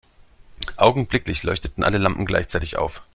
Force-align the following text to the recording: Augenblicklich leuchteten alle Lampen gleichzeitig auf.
Augenblicklich 0.77 1.43
leuchteten 1.43 1.83
alle 1.83 1.99
Lampen 1.99 2.25
gleichzeitig 2.25 2.75
auf. 2.75 3.03